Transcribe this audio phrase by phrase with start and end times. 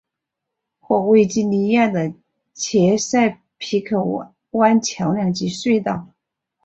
[0.79, 2.11] 和维吉尼亚的
[2.55, 4.03] 切塞皮克
[4.49, 6.07] 湾桥梁及隧道。